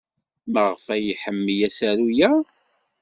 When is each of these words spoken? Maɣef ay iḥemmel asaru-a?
Maɣef 0.51 0.85
ay 0.95 1.03
iḥemmel 1.13 1.59
asaru-a? 1.67 2.31